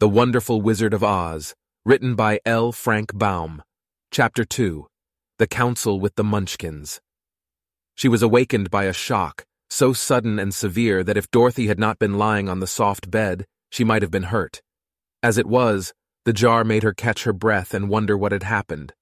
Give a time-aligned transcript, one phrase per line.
[0.00, 2.70] The Wonderful Wizard of Oz, written by L.
[2.70, 3.64] Frank Baum.
[4.12, 4.86] Chapter 2
[5.38, 7.00] The Council with the Munchkins.
[7.96, 11.98] She was awakened by a shock, so sudden and severe that if Dorothy had not
[11.98, 14.62] been lying on the soft bed, she might have been hurt.
[15.20, 15.92] As it was,
[16.24, 18.92] the jar made her catch her breath and wonder what had happened,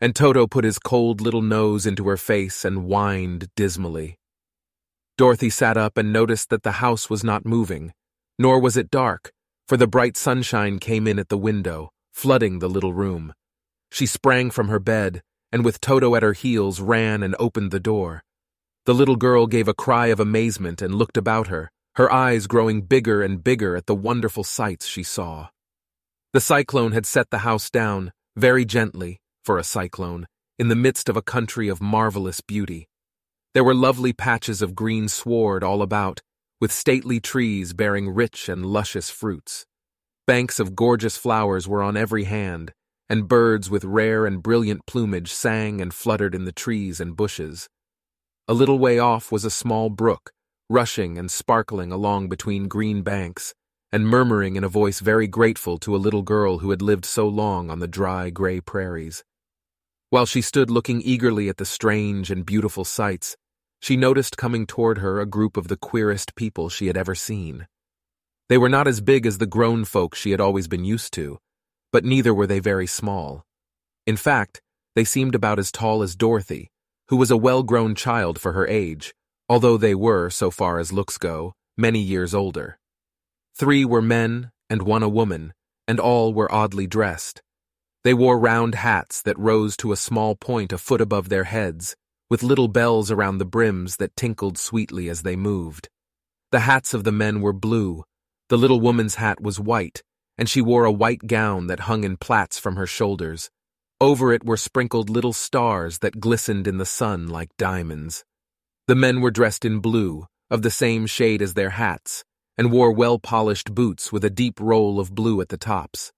[0.00, 4.20] and Toto put his cold little nose into her face and whined dismally.
[5.18, 7.92] Dorothy sat up and noticed that the house was not moving,
[8.38, 9.33] nor was it dark,
[9.66, 13.32] for the bright sunshine came in at the window, flooding the little room.
[13.90, 17.80] She sprang from her bed, and with Toto at her heels ran and opened the
[17.80, 18.24] door.
[18.86, 22.82] The little girl gave a cry of amazement and looked about her, her eyes growing
[22.82, 25.48] bigger and bigger at the wonderful sights she saw.
[26.32, 30.26] The cyclone had set the house down, very gently, for a cyclone,
[30.58, 32.88] in the midst of a country of marvelous beauty.
[33.54, 36.20] There were lovely patches of green sward all about,
[36.64, 39.66] with stately trees bearing rich and luscious fruits.
[40.26, 42.72] Banks of gorgeous flowers were on every hand,
[43.06, 47.68] and birds with rare and brilliant plumage sang and fluttered in the trees and bushes.
[48.48, 50.32] A little way off was a small brook,
[50.70, 53.52] rushing and sparkling along between green banks,
[53.92, 57.28] and murmuring in a voice very grateful to a little girl who had lived so
[57.28, 59.22] long on the dry, gray prairies.
[60.08, 63.36] While she stood looking eagerly at the strange and beautiful sights,
[63.84, 67.66] she noticed coming toward her a group of the queerest people she had ever seen.
[68.48, 71.36] They were not as big as the grown folk she had always been used to,
[71.92, 73.44] but neither were they very small.
[74.06, 74.62] In fact,
[74.96, 76.70] they seemed about as tall as Dorothy,
[77.08, 79.12] who was a well-grown child for her age,
[79.50, 82.78] although they were, so far as looks go, many years older.
[83.54, 85.52] Three were men and one a woman,
[85.86, 87.42] and all were oddly dressed.
[88.02, 91.94] They wore round hats that rose to a small point a foot above their heads,
[92.30, 95.88] with little bells around the brims that tinkled sweetly as they moved.
[96.52, 98.04] The hats of the men were blue,
[98.48, 100.02] the little woman's hat was white,
[100.36, 103.50] and she wore a white gown that hung in plaits from her shoulders.
[104.00, 108.24] Over it were sprinkled little stars that glistened in the sun like diamonds.
[108.86, 112.22] The men were dressed in blue, of the same shade as their hats,
[112.58, 116.12] and wore well-polished boots with a deep roll of blue at the tops.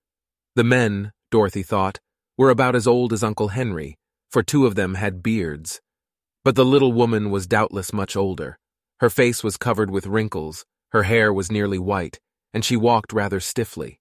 [0.56, 2.00] The men, Dorothy thought,
[2.36, 3.96] were about as old as Uncle Henry,
[4.30, 5.80] for two of them had beards.
[6.46, 8.56] But the little woman was doubtless much older.
[9.00, 12.20] Her face was covered with wrinkles, her hair was nearly white,
[12.54, 13.98] and she walked rather stiffly.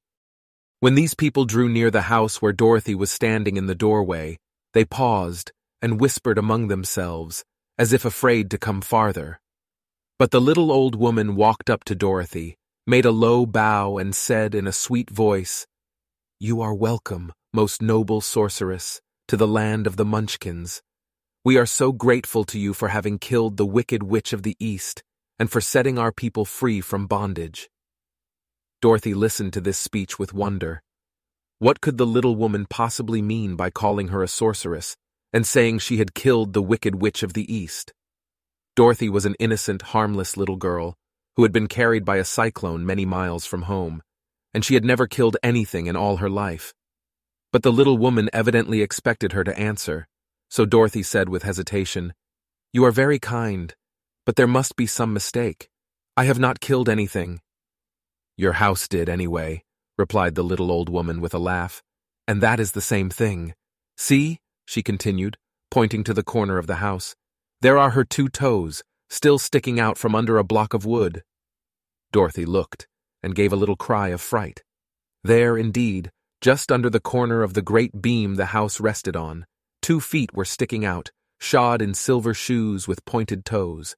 [0.80, 4.38] When these people drew near the house where Dorothy was standing in the doorway,
[4.76, 7.44] they paused and whispered among themselves,
[7.80, 9.40] as if afraid to come farther.
[10.20, 14.54] But the little old woman walked up to Dorothy, made a low bow, and said
[14.54, 15.66] in a sweet voice,
[16.40, 20.84] You are welcome, most noble sorceress, to the land of the Munchkins.
[21.46, 25.04] We are so grateful to you for having killed the wicked witch of the East
[25.38, 27.70] and for setting our people free from bondage.
[28.82, 30.82] Dorothy listened to this speech with wonder.
[31.60, 34.98] What could the little woman possibly mean by calling her a sorceress
[35.32, 37.94] and saying she had killed the wicked witch of the East?
[38.76, 40.96] Dorothy was an innocent, harmless little girl
[41.36, 44.02] who had been carried by a cyclone many miles from home,
[44.52, 46.74] and she had never killed anything in all her life.
[47.52, 50.08] But the little woman evidently expected her to answer,
[50.50, 52.14] so Dorothy said with hesitation,
[52.74, 53.74] You are very kind,
[54.26, 55.70] but there must be some mistake.
[56.18, 57.42] I have not killed anything.
[58.38, 59.64] Your house did anyway,
[59.98, 61.82] replied the little old woman with a laugh,
[62.28, 63.54] and that is the same thing.
[63.98, 65.38] See, she continued,
[65.72, 67.16] pointing to the corner of the house,
[67.62, 71.24] there are her two toes, still sticking out from under a block of wood.
[72.12, 72.88] Dorothy looked,
[73.24, 74.64] and gave a little cry of fright.
[75.24, 79.46] There, indeed, just under the corner of the great beam the house rested on,
[79.86, 83.96] Two feet were sticking out, shod in silver shoes with pointed toes.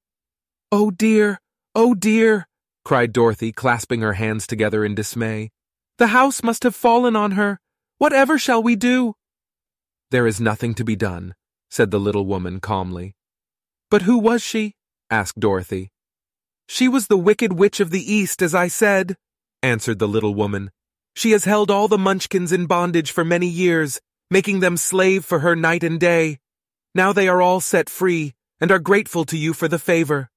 [0.70, 1.40] Oh dear!
[1.74, 2.50] Oh dear!
[2.84, 5.50] cried Dorothy, clasping her hands together in dismay.
[5.98, 7.62] The house must have fallen on her.
[8.00, 9.14] Whatever shall we do?
[10.12, 11.36] There is nothing to be done,
[11.72, 13.16] said the little woman calmly.
[13.90, 14.76] But who was she?
[15.10, 15.94] asked Dorothy.
[16.68, 19.16] She was the wicked witch of the East, as I said,
[19.64, 20.70] answered the little woman.
[21.16, 25.40] She has held all the Munchkins in bondage for many years, making them slave for
[25.40, 26.40] her night and day.
[26.94, 30.30] Now they are all set free and are grateful to you for the favor.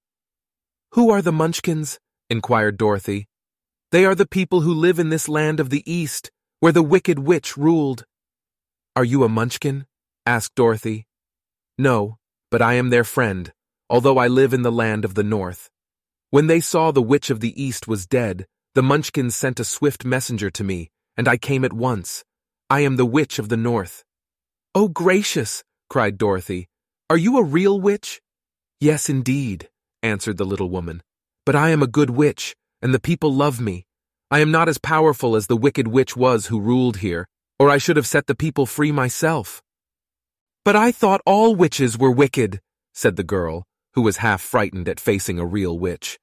[0.93, 1.99] Who are the Munchkins?
[2.29, 3.29] inquired Dorothy.
[3.91, 7.19] They are the people who live in this land of the East, where the wicked
[7.19, 8.05] witch ruled.
[8.95, 9.87] Are you a Munchkin?
[10.27, 11.07] asked Dorothy.
[11.79, 12.19] No,
[12.51, 13.53] but I am their friend,
[13.89, 15.71] although I live in the land of the North.
[16.31, 20.05] When they saw the witch of the East was dead, the Munchkins sent a swift
[20.05, 22.25] messenger to me, and I came at once.
[22.73, 24.05] I am the witch of the north.
[24.77, 26.69] Oh, gracious, cried Dorothy.
[27.11, 28.21] Are you a real witch?
[28.79, 29.69] Yes, indeed,
[30.05, 31.03] answered the little woman.
[31.45, 33.87] But I am a good witch, and the people love me.
[34.31, 37.27] I am not as powerful as the wicked witch was who ruled here,
[37.59, 39.61] or I should have set the people free myself.
[40.65, 42.61] But I thought all witches were wicked,
[42.95, 43.65] said the girl,
[43.95, 46.21] who was half frightened at facing a real witch.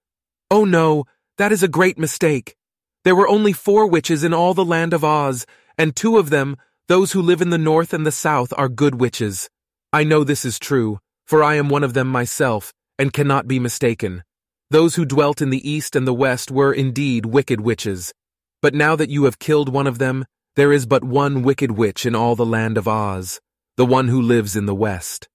[0.50, 1.04] Oh no,
[1.38, 2.56] that is a great mistake.
[3.04, 5.46] There were only four witches in all the land of Oz,
[5.78, 6.58] and two of them,
[6.88, 9.50] those who live in the north and the south, are good witches.
[9.92, 13.60] I know this is true, for I am one of them myself, and cannot be
[13.60, 14.24] mistaken.
[14.70, 18.14] Those who dwelt in the east and the west were indeed wicked witches.
[18.62, 20.26] But now that you have killed one of them,
[20.56, 23.40] there is but one wicked witch in all the land of Oz,
[23.78, 25.30] the one who lives in the west.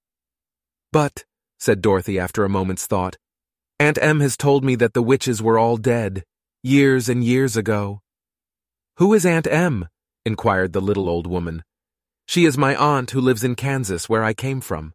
[0.91, 1.25] But,
[1.59, 3.17] said Dorothy after a moment's thought,
[3.79, 6.25] Aunt Em has told me that the witches were all dead,
[6.63, 8.01] years and years ago.
[8.99, 9.89] Who is Aunt Em?
[10.25, 11.65] Inquired the little old woman.
[12.27, 14.95] She is my aunt who lives in Kansas, where I came from.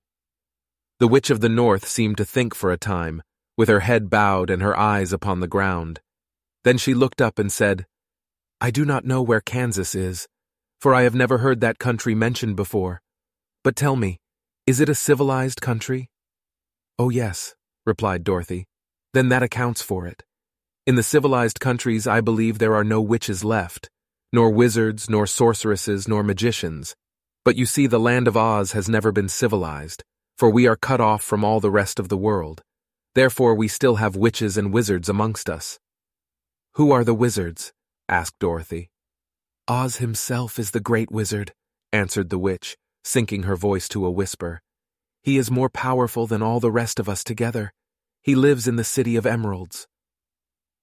[0.99, 3.21] The Witch of the North seemed to think for a time,
[3.55, 5.99] with her head bowed and her eyes upon the ground.
[6.63, 7.85] Then she looked up and said,
[8.59, 10.27] I do not know where Kansas is,
[10.81, 13.01] for I have never heard that country mentioned before.
[13.63, 14.19] But tell me,
[14.65, 16.09] is it a civilized country?
[16.97, 18.65] Oh, yes, replied Dorothy.
[19.13, 20.23] Then that accounts for it.
[20.85, 23.89] In the civilized countries, I believe there are no witches left,
[24.31, 26.95] nor wizards, nor sorceresses, nor magicians.
[27.45, 30.03] But you see, the land of Oz has never been civilized,
[30.37, 32.61] for we are cut off from all the rest of the world.
[33.15, 35.79] Therefore, we still have witches and wizards amongst us.
[36.73, 37.73] Who are the wizards?
[38.07, 38.89] asked Dorothy.
[39.67, 41.53] Oz himself is the great wizard,
[41.91, 44.61] answered the witch, sinking her voice to a whisper.
[45.23, 47.73] He is more powerful than all the rest of us together.
[48.21, 49.87] He lives in the City of Emeralds.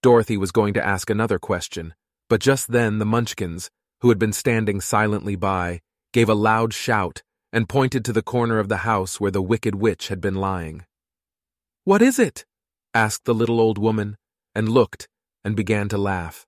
[0.02, 1.94] Dorothy was going to ask another question,
[2.28, 5.80] but just then the Munchkins, who had been standing silently by,
[6.12, 7.22] gave a loud shout
[7.52, 10.84] and pointed to the corner of the house where the wicked witch had been lying.
[11.84, 12.44] What is it?
[12.92, 14.16] asked the little old woman,
[14.54, 15.08] and looked,
[15.44, 16.46] and began to laugh.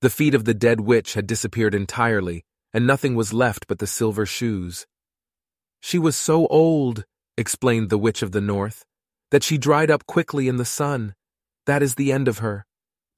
[0.00, 3.86] The feet of the dead witch had disappeared entirely, and nothing was left but the
[3.86, 4.86] silver shoes.
[5.80, 7.04] She was so old,
[7.36, 8.84] explained the Witch of the North,
[9.30, 11.14] that she dried up quickly in the sun.
[11.66, 12.66] That is the end of her.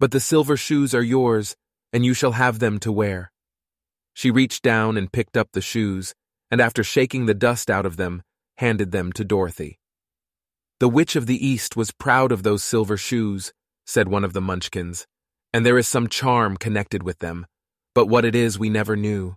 [0.01, 1.57] But the silver shoes are yours,
[1.95, 3.31] and you shall have them to wear.
[4.13, 6.13] She reached down and picked up the shoes,
[6.51, 8.23] and after shaking the dust out of them,
[8.59, 9.79] handed them to Dorothy.
[10.81, 13.53] The Witch of the East was proud of those silver shoes,
[13.87, 15.07] said one of the Munchkins,
[15.53, 17.47] and there is some charm connected with them,
[17.95, 19.37] but what it is we never knew.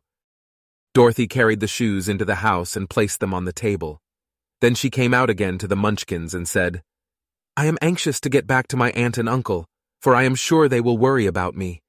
[0.95, 4.01] Dorothy carried the shoes into the house and placed them on the table.
[4.61, 6.81] Then she came out again to the Munchkins and said,
[7.55, 9.67] I am anxious to get back to my aunt and uncle,
[10.01, 11.81] for I am sure they will worry about me.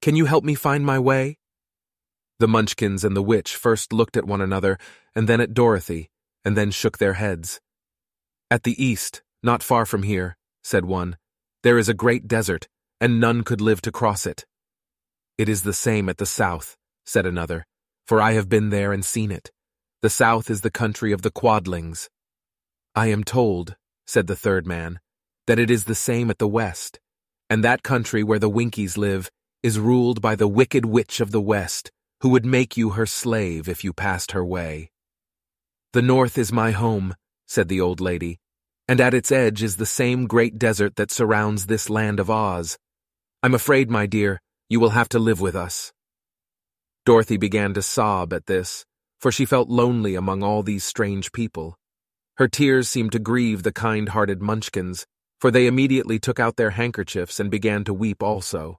[0.00, 1.38] Can you help me find my way?
[2.38, 4.78] The Munchkins and the witch first looked at one another,
[5.14, 6.10] and then at Dorothy,
[6.44, 7.60] and then shook their heads.
[8.50, 11.16] At the east, not far from here, said one,
[11.62, 12.68] there is a great desert,
[13.00, 14.44] and none could live to cross it.
[15.38, 17.66] It is the same at the south, said another,
[18.06, 19.50] for I have been there and seen it.
[20.02, 22.08] The south is the country of the Quadlings.
[22.94, 23.76] I am told,
[24.06, 25.00] said the third man,
[25.46, 27.00] that it is the same at the west,
[27.50, 29.30] and that country where the Winkies live
[29.66, 31.90] is ruled by the wicked witch of the west,
[32.20, 34.88] who would make you her slave if you passed her way.
[35.92, 37.16] The north is my home,
[37.48, 38.38] said the old lady,
[38.86, 42.78] and at its edge is the same great desert that surrounds this land of Oz.
[43.42, 45.92] I'm afraid, my dear, you will have to live with us.
[47.04, 48.84] Dorothy began to sob at this,
[49.18, 51.76] for she felt lonely among all these strange people.
[52.36, 55.06] Her tears seemed to grieve the kind-hearted Munchkins,
[55.40, 58.78] for they immediately took out their handkerchiefs and began to weep also.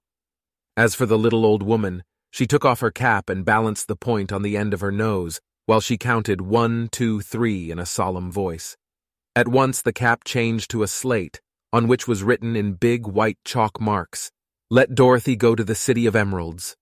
[0.78, 4.32] As for the little old woman, she took off her cap and balanced the point
[4.32, 8.32] on the end of her nose while she counted one, two, three in a solemn
[8.32, 8.78] voice.
[9.36, 11.42] At once the cap changed to a slate,
[11.74, 14.32] on which was written in big white chalk marks,
[14.70, 16.78] Let Dorothy go to the City of Emeralds.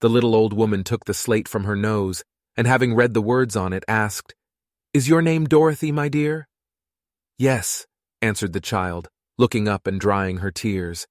[0.00, 2.24] The little old woman took the slate from her nose,
[2.56, 4.34] and having read the words on it, asked,
[4.94, 6.48] Is your name Dorothy, my dear?
[7.38, 7.86] Yes,
[8.22, 11.06] answered the child, looking up and drying her tears.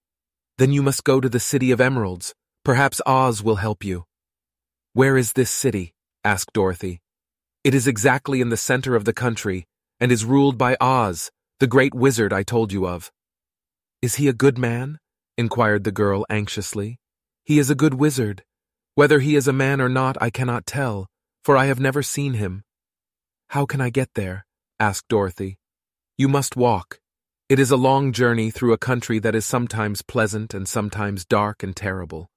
[0.62, 2.36] Then you must go to the City of Emeralds.
[2.63, 4.06] Perhaps Oz will help you.
[4.94, 5.96] Where is this city?
[6.24, 7.01] asked Dorothy.
[7.63, 9.65] It is exactly in the center of the country,
[10.00, 13.12] and is ruled by Oz, the great wizard I told you of.
[14.03, 15.00] Is he a good man?
[15.36, 17.00] inquired the girl anxiously.
[17.44, 18.44] He is a good wizard.
[18.94, 21.08] Whether he is a man or not, I cannot tell,
[21.44, 22.62] for I have never seen him.
[23.48, 24.46] How can I get there?
[24.80, 25.58] asked Dorothy.
[26.20, 27.00] You must walk.
[27.51, 31.63] It is a long journey through a country that is sometimes pleasant and sometimes dark
[31.63, 32.31] and terrible.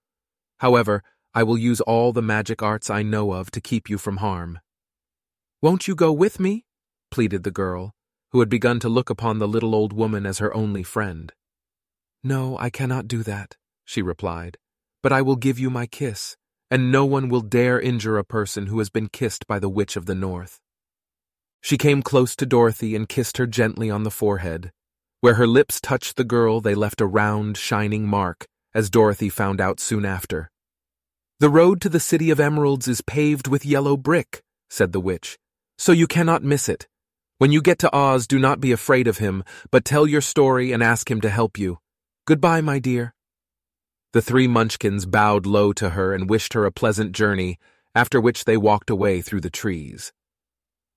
[0.59, 4.17] However, I will use all the magic arts I know of to keep you from
[4.17, 4.59] harm.
[5.63, 6.65] Won't you go with me?
[7.13, 7.95] pleaded the girl,
[8.33, 11.33] who had begun to look upon the little old woman as her only friend.
[12.25, 13.55] No, I cannot do that,
[13.85, 14.59] she replied.
[15.01, 16.37] but I will give you my kiss,
[16.73, 19.95] and no one will dare injure a person who has been kissed by the Witch
[19.95, 20.61] of the North.
[21.61, 24.73] She came close to Dorothy and kissed her gently on the forehead.
[25.25, 29.59] Where her lips touched the girl, they left a round, shining mark, as Dorothy found
[29.59, 30.51] out soon after.
[31.41, 35.39] The road to the City of Emeralds is paved with yellow brick, said the witch,
[35.79, 36.89] so you cannot miss it.
[37.39, 40.73] When you get to Oz, do not be afraid of him, but tell your story
[40.73, 41.79] and ask him to help you.
[42.27, 43.15] Goodbye, my dear.
[44.13, 47.59] The three munchkins bowed low to her and wished her a pleasant journey,
[47.95, 50.13] after which they walked away through the trees.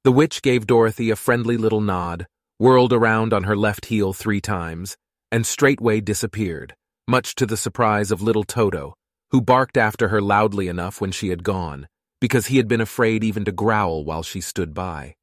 [0.04, 2.28] The witch gave Dorothy a friendly little nod,
[2.60, 4.98] whirled around on her left heel three times,
[5.32, 6.76] and straightway disappeared,
[7.08, 8.96] much to the surprise of little Toto,
[9.32, 11.88] who barked after her loudly enough when she had gone,
[12.20, 15.16] because he had been afraid even to growl while she stood by.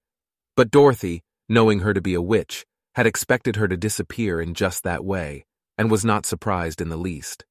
[0.56, 2.64] But Dorothy, knowing her to be a witch,
[2.94, 5.44] had expected her to disappear in just that way,
[5.76, 7.44] and was not surprised in the least.